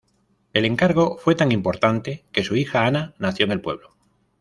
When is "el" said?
0.53-0.65, 3.51-3.61